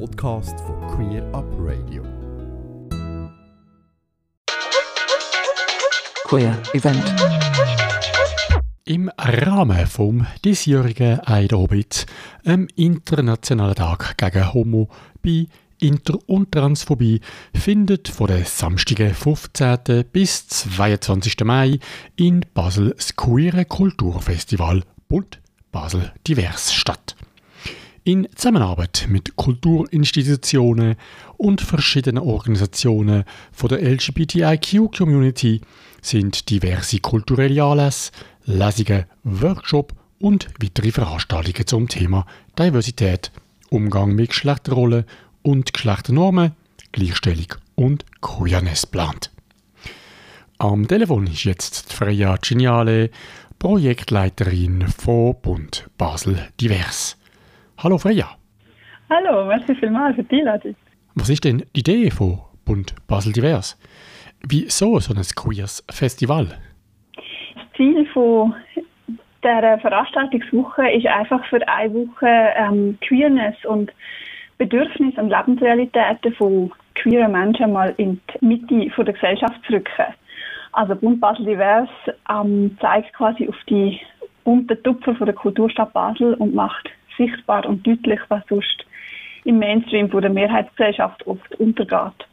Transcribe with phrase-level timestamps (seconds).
[0.00, 2.02] Podcast von Queer Up Radio.
[6.24, 7.04] Queer Event.
[8.84, 12.06] Im Rahmen vom diesjährigen Eidobit,
[12.44, 14.88] einem internationalen Tag gegen Homo,
[15.22, 15.48] Bi,
[15.80, 17.20] Inter- und Transphobie,
[17.54, 20.04] findet von der Samstag 15.
[20.12, 21.44] bis 22.
[21.44, 21.78] Mai
[22.16, 25.40] in Basel das Queere Kulturfestival Bund
[25.70, 27.14] Basel Divers statt.
[28.06, 30.96] In Zusammenarbeit mit Kulturinstitutionen
[31.38, 35.62] und verschiedenen Organisationen von der LGBTIQ-Community
[36.02, 38.12] sind diverse kulturelle Anlässe,
[38.44, 42.26] Lesungen, Workshops und weitere Veranstaltungen zum Thema
[42.58, 43.32] Diversität,
[43.70, 45.06] Umgang mit Geschlechterrollen
[45.40, 46.52] und Geschlechternormen,
[46.92, 49.30] Gleichstellung und Queerness geplant.
[50.58, 53.08] Am Telefon ist jetzt Freya Geniale,
[53.58, 57.16] Projektleiterin von Bund Basel Divers.
[57.84, 58.28] Hallo Freya.
[59.10, 60.74] Hallo, merci vielmals für die Einladung.
[61.16, 63.78] Was ist denn die Idee von Bund Basel Divers?
[64.48, 66.46] Wieso so ein queers Festival?
[67.14, 68.54] Das Ziel von
[69.44, 73.92] dieser Veranstaltungswoche ist einfach für eine Woche ähm, Queerness und
[74.56, 80.14] Bedürfnisse und Lebensrealitäten von queeren Menschen mal in die Mitte von der Gesellschaft zu rücken.
[80.72, 81.90] Also Bund Basel Divers
[82.30, 84.00] ähm, zeigt quasi auf die
[84.42, 88.84] bunten Tupfer von der Kulturstadt Basel und macht sichtbar und deutlich, was sonst
[89.44, 92.26] im Mainstream von der Mehrheitsgesellschaft oft untergeht.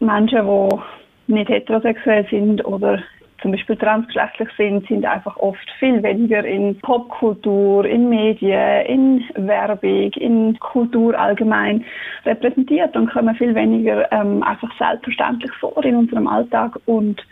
[0.00, 3.02] Menschen, die nicht heterosexuell sind oder
[3.40, 10.12] zum Beispiel transgeschlechtlich sind, sind einfach oft viel weniger in Popkultur, in Medien, in Werbung,
[10.14, 11.84] in Kultur allgemein
[12.24, 17.24] repräsentiert und kommen viel weniger ähm, einfach selbstverständlich vor in unserem Alltag und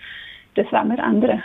[0.55, 1.43] das wollen wir ändern.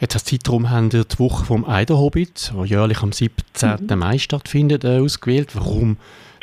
[0.00, 3.86] Jetzt als Zeitraum haben wir die Woche vom Eiderhobbit, die jährlich am 17.
[3.86, 3.98] Mhm.
[3.98, 5.54] Mai stattfindet, äh, ausgewählt.
[5.54, 5.98] Warum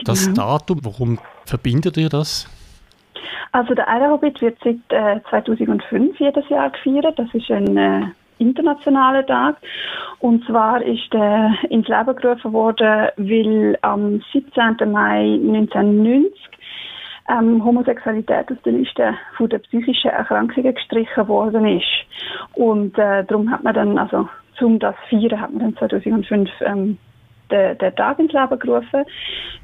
[0.05, 0.59] das genau.
[0.59, 0.81] Datum?
[0.83, 2.47] Warum verbindet ihr das?
[3.53, 7.17] Also der Eiderhobbit wird seit äh, 2005 jedes Jahr gefeiert.
[7.17, 8.01] Das ist ein äh,
[8.37, 9.55] internationaler Tag.
[10.19, 14.91] Und zwar ist er ins Leben gerufen worden, weil am 17.
[14.91, 16.46] Mai 1990
[17.29, 22.05] ähm, Homosexualität aus der Liste von der psychischen Erkrankungen gestrichen worden ist.
[22.53, 24.27] Und äh, darum hat man dann, also
[24.57, 26.97] zum das Feiern, hat man dann 2005 ähm,
[27.51, 29.03] den, den Tag ins Leben gerufen.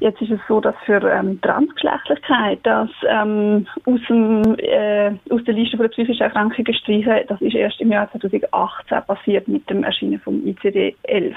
[0.00, 5.54] Jetzt ist es so, dass für ähm, Transgeschlechtlichkeit das ähm, aus, dem, äh, aus der
[5.54, 10.20] Liste der psychischen Erkrankungen gestrichen, das ist erst im Jahr 2018 passiert mit dem Erscheinen
[10.20, 11.34] vom ICD-11.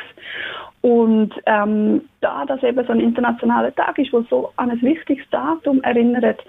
[0.81, 5.27] Und ähm, da das eben so ein internationaler Tag ist, wo so an ein wichtiges
[5.31, 6.39] Datum erinnert,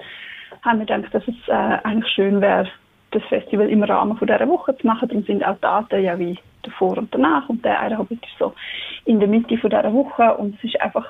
[0.62, 2.68] haben wir gedacht, dass es äh, eigentlich schön wäre,
[3.10, 5.08] das Festival im Rahmen von dieser Woche zu machen.
[5.08, 7.48] Darum sind auch Daten ja wie davor und danach.
[7.48, 8.54] Und der eine ist so
[9.04, 10.34] in der Mitte von dieser Woche.
[10.36, 11.06] Und es ist einfach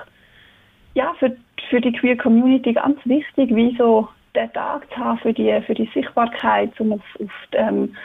[0.95, 1.35] ja, für,
[1.69, 5.73] für die Queer Community ganz wichtig, wie so den Tag zu haben für die, für
[5.73, 7.95] die Sichtbarkeit, um auf, auf die, ähm,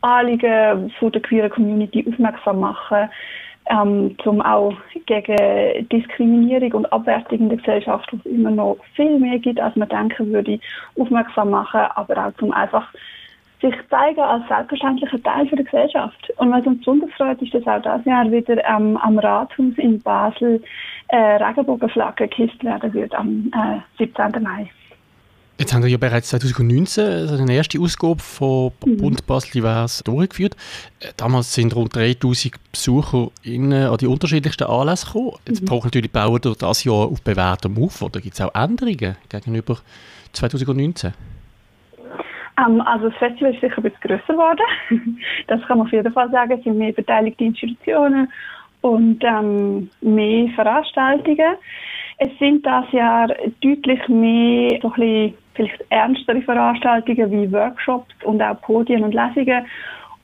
[0.00, 3.08] Anliegen von der queer Community aufmerksam machen
[3.70, 4.74] ähm, zum auch
[5.06, 9.74] gegen Diskriminierung und Abwertung in der Gesellschaft, wo es immer noch viel mehr gibt, als
[9.76, 10.60] man denken würde,
[10.98, 12.88] aufmerksam machen, aber auch zum einfach
[13.64, 16.32] sich zeigen als selbstverständlicher Teil der Gesellschaft.
[16.36, 20.00] Und was uns besonders freut, ist, dass auch dieses Jahr wieder ähm, am Rathaus in
[20.00, 20.62] Basel
[21.08, 24.42] äh, Regenbogenflagge gehisst werden wird am äh, 17.
[24.42, 24.70] Mai.
[25.56, 28.96] Jetzt haben wir ja bereits 2019 also eine erste Ausgabe von mhm.
[28.96, 30.56] Bund Basel Divers durchgeführt.
[31.00, 35.36] Äh, damals sind rund 3000 Besucher in, äh, an die unterschiedlichsten Anlässe gekommen.
[35.48, 35.66] Jetzt mhm.
[35.66, 38.02] brauchen natürlich bauen durch das Jahr auf bewährtem auf.
[38.02, 39.78] Oder gibt es auch Änderungen gegenüber
[40.32, 41.14] 2019?
[42.58, 45.18] Ähm, also das Festival ist sicher ein bisschen grösser geworden.
[45.46, 46.52] das kann man auf jeden Fall sagen.
[46.52, 48.30] Es sind mehr beteiligte Institutionen
[48.80, 51.56] und ähm, mehr Veranstaltungen.
[52.18, 53.28] Es sind das Jahr
[53.60, 59.66] deutlich mehr so ein bisschen vielleicht ernstere Veranstaltungen wie Workshops und auch Podien und Lesungen.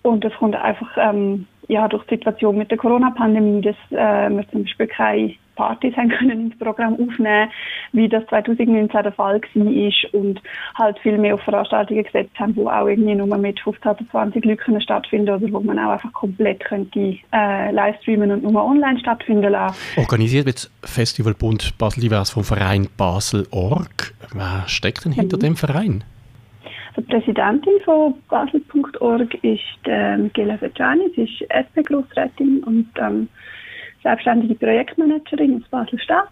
[0.02, 4.48] Und das kommt einfach ähm, ja, durch die Situation mit der Corona-Pandemie, dass äh, wir
[4.50, 7.50] zum Beispiel keine Partys haben können ins Programm aufnehmen,
[7.92, 10.40] wie das 2019 der Fall war und
[10.74, 14.44] halt viel mehr auf Veranstaltungen gesetzt haben, die auch irgendwie nur mit 15 oder 20
[14.46, 19.52] Leuten stattfinden oder wo man auch einfach komplett könnte äh, livestreamen und nur online stattfinden
[19.52, 19.76] lassen.
[19.98, 24.14] Organisiert wird das Festival Bund Basel Divers vom Verein Basel.org.
[24.32, 25.40] Wer steckt denn hinter mhm.
[25.40, 26.04] dem Verein?
[26.96, 33.28] Die Präsidentin von Basel.org ist ähm, Gela Vecani, sie ist SP-Grossrätin und ähm,
[34.02, 36.30] selbstständige Projektmanagerin aus Basel-Stadt.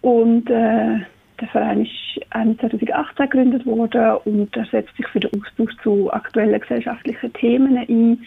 [0.00, 1.00] Und äh,
[1.40, 6.60] der Verein ist 2018 gegründet worden und er setzt sich für den Austausch zu aktuellen
[6.60, 8.26] gesellschaftlichen Themen ein.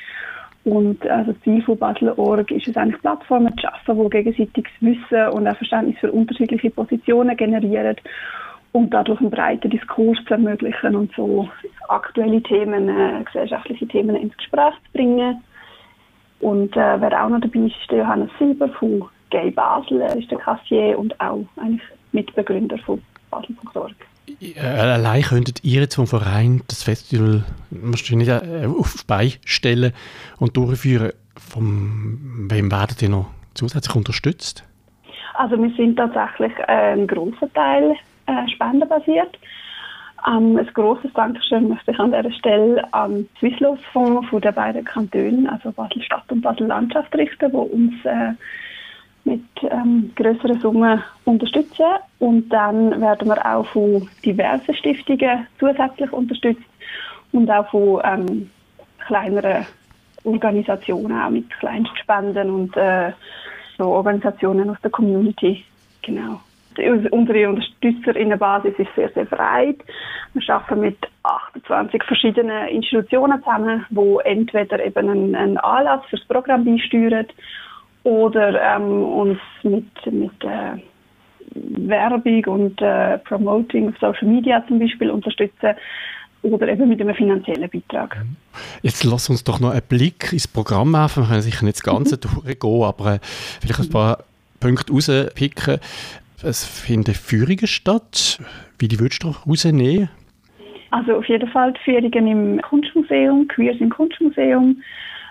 [0.66, 5.28] Und also das Ziel von Basel.org ist es eigentlich, Plattformen zu schaffen, die gegenseitiges Wissen
[5.30, 7.96] und auch Verständnis für unterschiedliche Positionen generieren
[8.72, 11.48] und dadurch einen breiten Diskurs zu ermöglichen und so
[11.88, 15.42] aktuelle Themen, äh, gesellschaftliche Themen ins Gespräch zu bringen.
[16.40, 20.16] Und äh, wer auch noch dabei ist, ist der Johannes Silber von Gay Basel, er
[20.16, 23.02] ist der Kassier und auch eigentlich Mitbegründer von
[23.32, 23.96] Basel.org.
[24.42, 29.94] Äh, allein könntet ihr jetzt vom Verein das Festival wahrscheinlich äh, auf die Beine stellen
[30.40, 31.12] und durchführen.
[31.38, 34.64] Von wem werdet ihr noch zusätzlich unterstützt?
[35.36, 37.96] Also wir sind tatsächlich äh, ein großer Teil
[38.28, 39.38] äh, spendenbasiert.
[40.28, 44.84] Ähm, ein grosses Dankeschön möchte ich an dieser Stelle an Swisslos Fonds von den beiden
[44.84, 48.34] Kantonen, also Basel-Stadt und Basel-Landschaft richten, die uns äh,
[49.24, 51.86] mit ähm, größeren Summen unterstützen.
[52.20, 56.64] Und dann werden wir auch von diversen Stiftungen zusätzlich unterstützt
[57.32, 58.50] und auch von ähm,
[59.06, 59.66] kleineren
[60.24, 63.12] Organisationen, auch mit Kleinstspenden und äh,
[63.78, 65.64] so Organisationen aus der Community.
[66.02, 66.40] Genau.
[66.80, 69.78] Unsere Unterstützerinnenbasis ist sehr, sehr breit.
[70.34, 76.66] Wir arbeiten mit 28 verschiedenen Institutionen zusammen, die entweder eben einen, einen Anlass fürs Programm
[76.66, 77.28] beisteuern
[78.04, 80.80] oder ähm, uns mit, mit äh,
[81.56, 85.76] Werbung und äh, Promoting auf Social Media zum Beispiel unterstützen
[86.42, 88.18] oder eben mit einem finanziellen Beitrag.
[88.82, 91.24] Jetzt lass uns doch noch einen Blick ins Programm werfen.
[91.24, 92.44] Wir können sicher nicht das Ganze mhm.
[92.44, 93.20] durchgehen, aber äh,
[93.62, 94.24] vielleicht ein paar
[94.60, 95.80] Punkte rauspicken.
[96.44, 98.40] Es finden Führungen statt.
[98.78, 100.10] Wie die würdest du rausnehmen?
[100.92, 104.82] Also auf jeden Fall Führungen im Kunstmuseum, Queers im Kunstmuseum.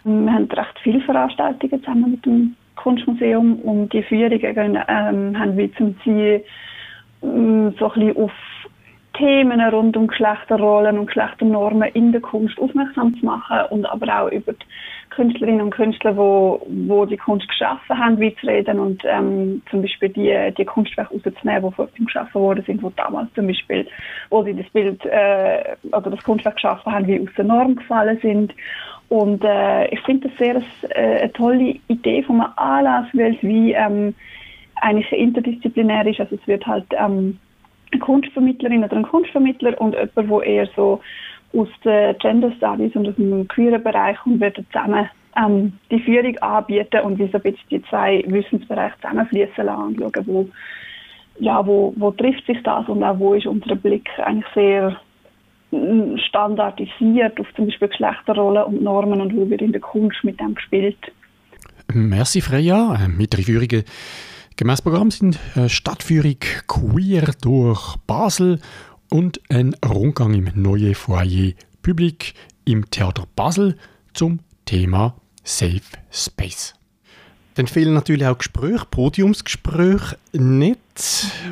[0.04, 5.74] Wir haben recht viele Veranstaltungen zusammen mit dem Kunstmuseum und die Führungen ähm, haben wir
[5.76, 6.44] zum Ziel,
[7.22, 8.32] ähm, so ein bisschen auf
[9.14, 14.28] Themen rund um Geschlechterrollen und Geschlechternormen in der Kunst aufmerksam zu machen und aber auch
[14.30, 14.66] über die
[15.10, 19.82] Künstlerinnen und Künstler, wo, wo die Kunst geschaffen haben, wie zu reden und ähm, zum
[19.82, 23.86] Beispiel die, die Kunstwerke rauszunehmen, die vor ihm geschaffen worden sind, wo damals zum Beispiel,
[24.30, 28.18] wo sie das Bild äh, oder das Kunstwerk geschaffen haben, wie aus der Norm gefallen
[28.20, 28.52] sind
[29.08, 30.56] und äh, ich finde das sehr
[30.90, 34.14] äh, eine tolle Idee von einem Anlass, weil es wie ähm,
[34.76, 36.20] eigentlich interdisziplinär ist.
[36.20, 37.38] Also es wird halt ähm,
[37.94, 41.00] eine Kunstvermittlerin oder ein Kunstvermittler und jemand, der eher so
[41.56, 46.36] aus den Gender Studies und aus dem queeren Bereich und wird zusammen ähm, die Führung
[46.38, 50.48] anbieten und wie so ein bisschen die zwei Wissensbereiche zusammenfließen lassen und schauen, wo,
[51.38, 54.96] ja, wo, wo trifft sich das und auch wo ist unser Blick eigentlich sehr
[56.28, 60.54] standardisiert auf zum Beispiel Geschlechterrollen und Normen und wo wird in der Kunst mit dem
[60.54, 60.98] gespielt.
[61.92, 62.94] Merci Freya.
[62.94, 63.84] Äh, mit der Führungen
[64.56, 68.60] gemäß Programm sind äh, Stadtführung Queer durch Basel
[69.10, 71.52] und ein Rundgang im neuen Foyer
[71.82, 72.34] Public
[72.64, 73.76] im Theater Basel
[74.12, 76.74] zum Thema Safe Space.
[77.56, 80.78] Dann fehlen natürlich auch Gespräche, Podiumsgespräche nicht.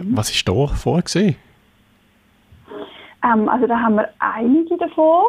[0.02, 0.16] Mhm.
[0.16, 1.36] Was ist da vorgesehen?
[3.24, 5.24] Ähm, also da haben wir einige davon.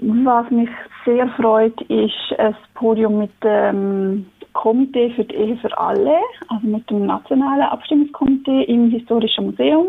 [0.00, 0.68] Was mich
[1.04, 6.16] sehr freut, ist ein Podium mit dem Komitee für die Ehe für alle,
[6.48, 9.88] also mit dem nationalen Abstimmungskomitee im Historischen Museum.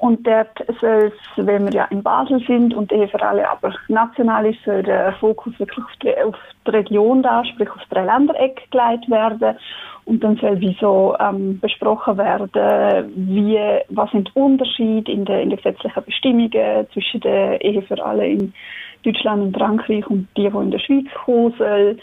[0.00, 3.74] Und dort soll es, wenn wir ja in Basel sind und Ehe für alle aber
[3.88, 6.36] national ist, soll der Fokus wirklich auf die, auf
[6.66, 9.58] die Region da, sprich auf das Dreiländereck gelegt werden.
[10.06, 13.58] Und dann soll wie so ähm, besprochen werden, wie,
[13.90, 18.26] was sind die Unterschiede in den, in den gesetzlichen Bestimmungen zwischen der Ehe für alle
[18.26, 18.54] in
[19.02, 21.98] Deutschland und Frankreich und die, die in der Schweiz kommen soll.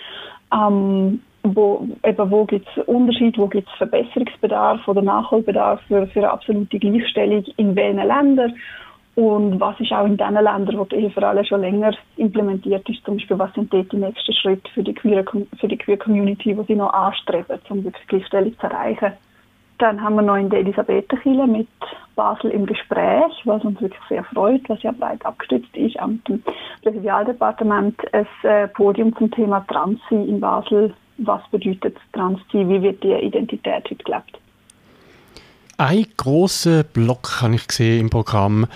[0.54, 1.22] Ähm,
[1.56, 6.32] wo, eben, wo gibt es Unterschied, wo gibt es Verbesserungsbedarf oder Nachholbedarf für, für eine
[6.32, 8.54] absolute Gleichstellung in welchen Ländern
[9.18, 13.04] und was ist auch in den Ländern, wo die für alle schon länger implementiert ist,
[13.04, 15.26] zum Beispiel, was sind dort die nächsten Schritte für die Queer,
[15.60, 19.14] für die Queer Community, die sie noch anstreben, um wirklich Gleichstellung zu erreichen.
[19.80, 21.68] Dann haben wir noch in der Elisabethenkirche mit
[22.16, 26.22] Basel im Gespräch, was uns wirklich sehr freut, was ja breit abgestützt ist, am
[26.84, 30.94] Präsidialdepartement ein äh, Podium zum Thema Transi in Basel.
[31.18, 32.44] Was bedeutet Transi?
[32.54, 34.40] Wie wird die Identität heute gelebt?
[35.78, 38.68] Ein großer Block habe ich gesehen im Programm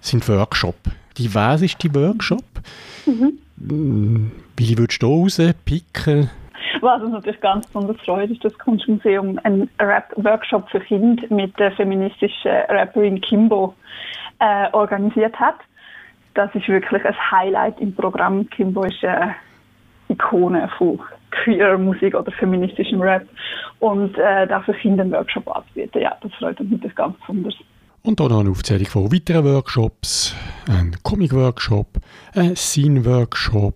[0.00, 0.76] sind Workshop.
[1.18, 2.44] Die was ist die Workshop?
[3.04, 4.30] Mhm.
[4.56, 6.30] Wie würdest du rauspicken?
[6.80, 11.58] Was uns natürlich ganz besonders freut, ist, dass das Kunstmuseum einen Rap-Workshop für Kinder mit
[11.58, 13.74] der feministischen Rapperin Kimbo
[14.38, 15.56] äh, organisiert hat.
[16.34, 18.48] Das ist wirklich ein Highlight im Programm.
[18.48, 19.34] Kimbo ist eine
[20.08, 23.26] Ikone von queer Musik oder feministischem Rap.
[23.78, 26.02] Und äh, dafür einen Workshop anzubieten.
[26.02, 27.54] Ja, das freut uns natürlich ganz besonders.
[28.02, 30.34] Und dann noch eine Aufzählung von weiteren Workshops,
[30.66, 31.98] ein Comic-Workshop,
[32.34, 33.74] ein Scene-Workshop,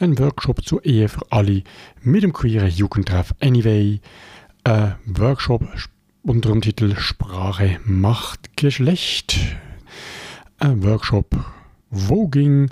[0.00, 1.62] ein Workshop zur Ehe für alle
[2.02, 4.00] mit dem queeren Jugendtreff Anyway,
[4.64, 5.62] ein Workshop
[6.24, 9.38] unter dem Titel Sprache macht Geschlecht,
[10.58, 11.26] ein Workshop
[11.92, 12.70] Voging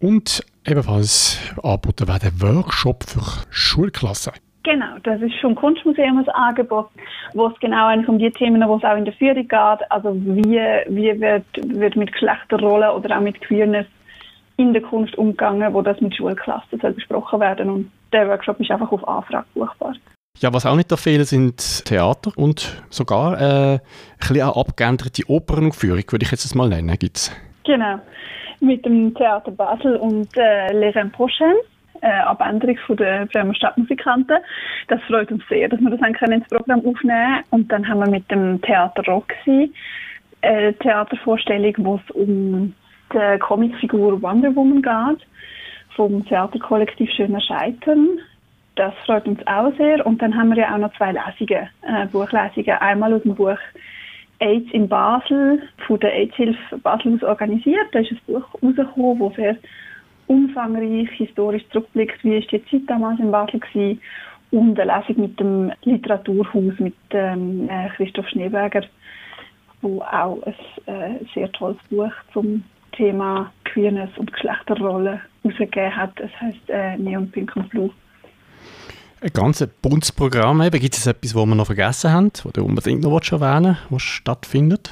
[0.00, 4.32] und ebenfalls angeboten werden Workshop für Schulklassen.
[4.64, 6.88] Genau, das ist schon Kunstmuseum ein Angebot,
[7.34, 10.14] wo es genau eigentlich um die Themen, wo es auch in der Führung geht, also
[10.14, 13.86] wie, wie wird, wird mit Geschlechterrollen oder auch mit Queerness
[14.56, 18.70] in der Kunst umgegangen, wo das mit Schulklassen soll besprochen werden und der Workshop ist
[18.70, 19.94] einfach auf Anfrage buchbar.
[20.38, 23.80] Ja, was auch nicht da fehlen, sind Theater und sogar äh, ein
[24.18, 27.30] bisschen eine abgeänderte Opernaufführung, würde ich jetzt mal nennen, gibt's.
[27.64, 28.00] Genau,
[28.60, 31.54] mit dem Theater Basel und äh, Les Prochain
[32.04, 34.36] äh, Abänderung von der Bremer Stadtmusikanten.
[34.88, 37.44] Das freut uns sehr, dass wir das dann ins Programm aufnehmen können.
[37.50, 39.72] Und dann haben wir mit dem Theater Roxy
[40.42, 42.74] eine äh, Theatervorstellung, wo es um
[43.12, 45.26] die Comicfigur Wonder Woman geht,
[45.96, 48.18] vom Theaterkollektiv Schöner Scheitern.
[48.76, 50.04] Das freut uns auch sehr.
[50.04, 52.78] Und dann haben wir ja auch noch zwei Lesungen, äh, Buchlesungen.
[52.80, 53.58] Einmal aus dem Buch
[54.40, 57.86] AIDS in Basel, von der AIDS-Hilfe Basel aus organisiert.
[57.92, 59.56] Da ist ein Buch rausgekommen, das sehr
[60.26, 64.00] umfangreich historisch zurückblickt, wie ist die Zeit damals in Basel gewesen
[64.50, 68.82] und eine Lesung mit dem Literaturhaus mit ähm, äh, Christoph Schneeberger,
[69.82, 70.54] wo auch ein
[70.86, 72.62] äh, sehr tolles Buch zum
[72.92, 76.12] Thema Queerness und Geschlechterrolle herausgegeben hat.
[76.16, 77.90] Das heißt äh, Neon Pink und Blue.
[79.24, 80.60] Ein ganz buntes Programm.
[80.70, 84.02] Gibt es etwas, was wir noch vergessen haben, was du unbedingt noch erwähnen willst, was
[84.02, 84.90] stattfindet?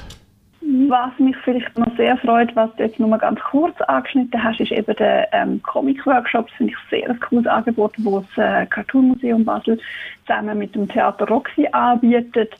[0.89, 4.71] Was mich vielleicht noch sehr freut, was du jetzt nur ganz kurz angeschnitten hast, ist
[4.71, 6.47] eben der ähm, Comic-Workshop.
[6.47, 9.79] Das finde ich sehr ein cooles Angebot, wo das äh, Cartoon Museum Basel
[10.25, 12.53] zusammen mit dem Theater Roxy anbietet,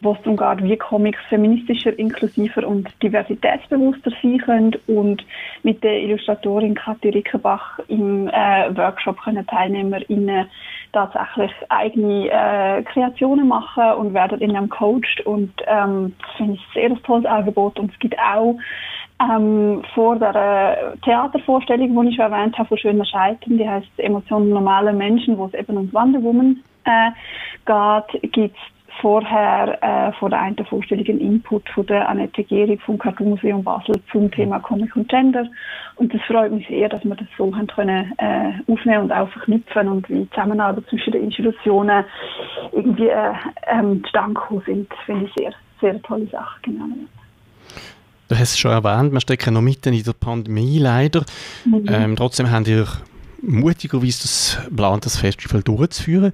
[0.00, 5.24] wo es darum geht, wie Comics feministischer, inklusiver und diversitätsbewusster sein können und
[5.62, 10.46] mit der Illustratorin Kathi Rickenbach im äh, Workshop können TeilnehmerInnen
[10.92, 16.66] tatsächlich eigene äh, Kreationen machen und werden in einem coacht und ähm, das finde ich
[16.74, 18.56] sehr ein tolles Angebot und es gibt auch
[19.20, 24.50] ähm, vor der Theatervorstellung, die ich schon erwähnt habe, von Schöner Scheitern, die heißt Emotionen
[24.50, 28.62] normaler Menschen, wo es eben um Wonder Woman äh, geht, gibt es
[29.00, 33.62] vorher äh, vor der einen Vorstellung einen Input von der Annette Gehrig vom Cartoon Museum
[33.62, 35.46] Basel zum Thema Comic und Gender.
[35.96, 39.28] Und das freut mich sehr, dass wir das so haben können, äh, aufnehmen und auch
[39.30, 42.04] verknüpfen und wie die Zusammenarbeit zwischen den Institutionen
[42.72, 43.32] irgendwie äh,
[43.66, 46.60] ähm, zustande sind, finde ich sehr, sehr tolle Sache.
[46.62, 46.86] Genau.
[48.28, 51.24] Du hast es schon erwähnt, wir stecken noch mitten in der Pandemie leider.
[51.64, 51.86] Mhm.
[51.88, 52.86] Ähm, trotzdem haben ihr
[53.42, 56.32] mutigerweise das plant, das Festival durchzuführen.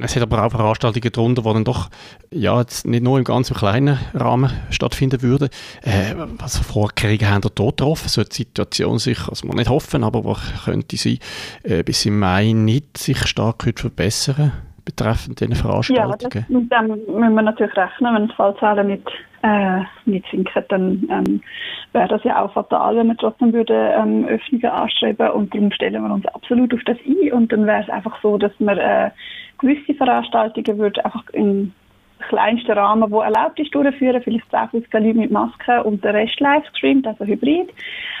[0.00, 1.90] Es hat aber auch Veranstaltungen darunter, die dann doch
[2.30, 5.50] ja, jetzt nicht nur im ganz kleinen Rahmen stattfinden würden.
[5.82, 8.08] Äh, was für Vorkehrungen haben dort getroffen?
[8.08, 11.18] So die Situation sich, also man nicht hoffen, aber was könnte sie
[11.62, 14.52] äh, bis im Mai nicht sich stark verbessern
[14.84, 16.18] betreffend diese Veranstaltungen?
[16.20, 19.06] Ja, das, dann müssen wir natürlich rechnen, wenn die Fallzahlen nicht
[19.42, 21.42] äh, nicht sinken, dann ähm,
[21.92, 26.02] wäre das ja auch fatal, wenn wir trotzdem würde, ähm, Öffnungen anstreben und darum stellen
[26.02, 29.10] wir uns absolut auf das ein und dann wäre es einfach so, dass wir äh,
[29.58, 31.72] gewisse Veranstaltungen würde einfach in
[32.28, 36.40] kleinsten Rahmen, wo erlaubt ist, durchführen, vielleicht 10, 15 Leute mit Maske und der Rest
[36.40, 37.70] livestreamt, also hybrid.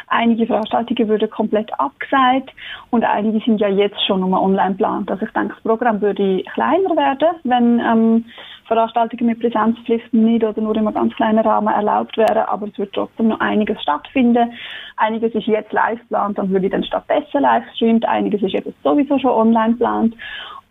[0.08, 2.50] Einige Veranstaltungen würden komplett abgesagt
[2.90, 5.10] und einige sind ja jetzt schon nochmal online geplant.
[5.10, 8.24] Also ich denke, das Programm würde kleiner werden, wenn ähm,
[8.66, 12.78] Veranstaltungen mit Präsenzpflicht nicht oder nur in einem ganz kleinen Rahmen erlaubt wären, aber es
[12.78, 14.52] wird trotzdem noch einiges stattfinden.
[14.96, 18.04] Einiges ist jetzt live geplant, dann würde dann stattdessen live gestreamt.
[18.06, 20.14] Einiges ist eben sowieso schon online geplant.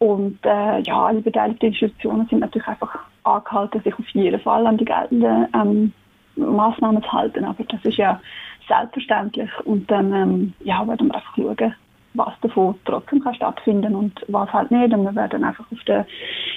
[0.01, 4.77] Und äh, ja, alle beteiligten Institutionen sind natürlich einfach angehalten, sich auf jeden Fall an
[4.77, 5.93] die geltenden ähm,
[6.37, 7.45] Maßnahmen zu halten.
[7.45, 8.19] Aber das ist ja
[8.67, 9.51] selbstverständlich.
[9.63, 11.75] Und dann ähm, ja, werden wir einfach schauen,
[12.15, 14.91] was davon trotzdem kann stattfinden und was halt nicht.
[14.91, 16.07] Und wir werden einfach auf, der,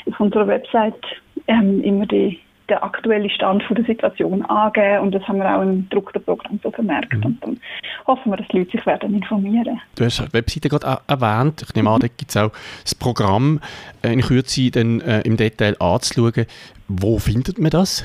[0.09, 1.05] auf unserer Website
[1.47, 5.61] ähm, immer die, der aktuelle Stand von der Situation angeben und das haben wir auch
[5.61, 7.25] im gedruckten Programm so vermerkt mhm.
[7.27, 7.61] und dann
[8.07, 9.81] hoffen wir, dass die Leute sich werden informieren.
[9.97, 12.51] Du hast die Webseite gerade erwähnt, ich nehme an, da gibt es auch
[12.83, 13.61] das Programm
[14.03, 16.47] äh, in Kürze dann äh, im Detail anzuschauen.
[16.89, 18.05] Wo findet man das?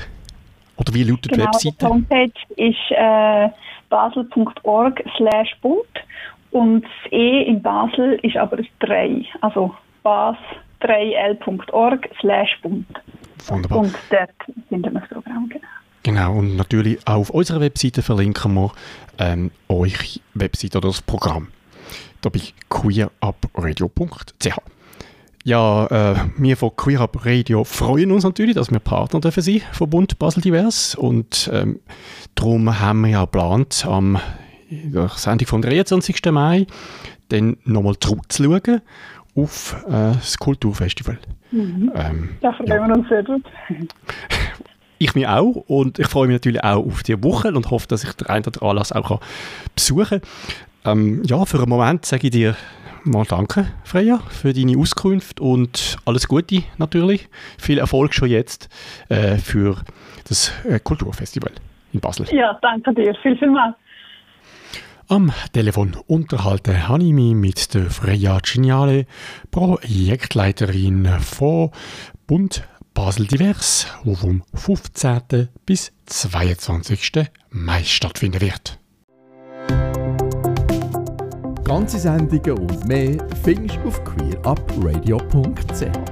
[0.76, 1.76] Oder wie lautet genau, die Webseite?
[1.78, 3.48] Die Homepage ist äh,
[3.90, 5.84] basel.org slash bunt
[6.50, 9.72] und das E in Basel ist aber das 3, also
[10.04, 12.86] bas3l.org slash bunt.
[13.48, 13.78] Wunderbar.
[13.78, 14.30] Und dort
[14.68, 15.64] finden wir das Programm, genau.
[16.02, 18.72] Genau, und natürlich auch auf unserer Webseite verlinken wir
[19.18, 21.48] ähm, euch Webseite oder das Programm.
[22.22, 24.58] Da bei queerupradio.ch.
[25.44, 29.60] ja, äh, wir von Queer Up Radio freuen uns natürlich, dass wir Partner dürfen sein
[29.72, 31.80] von Bund Basel Divers und ähm,
[32.34, 34.18] darum haben wir ja geplant, am
[34.70, 36.20] der Sendung vom 23.
[36.30, 36.66] Mai
[37.28, 38.80] dann nochmal zurückzuschauen
[39.34, 41.18] auf äh, das Kulturfestival.
[41.50, 41.92] Mhm.
[41.94, 42.88] Ähm, da freuen ja.
[42.88, 43.44] wir uns sehr gut.
[45.02, 48.04] Ich mich auch und ich freue mich natürlich auch auf die Woche und hoffe, dass
[48.04, 49.18] ich den einen oder Anlass auch
[49.74, 50.20] besuchen kann.
[50.84, 52.54] Ähm, ja, für einen Moment sage ich dir
[53.04, 57.30] mal danke, Freya, für deine Auskunft und alles Gute natürlich.
[57.56, 58.68] Viel Erfolg schon jetzt
[59.08, 59.76] äh, für
[60.28, 61.52] das äh, Kulturfestival
[61.94, 62.26] in Basel.
[62.30, 63.14] Ja, danke dir.
[63.22, 63.74] Viel, viel mal.
[65.08, 69.06] Am Telefon unterhalte habe ich mich mit der Freya Geniale,
[69.50, 71.70] Projektleiterin von
[72.26, 75.48] Bund Basel Divers, wo vom 15.
[75.64, 77.30] bis 22.
[77.50, 78.78] Mai stattfinden wird.
[81.64, 86.09] Ganze Sendungen und mehr findest du auf queerupradio.ch.